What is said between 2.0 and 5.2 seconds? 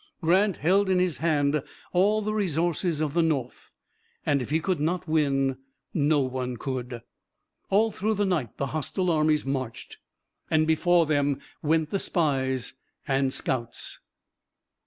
the resources of the North, and if he could not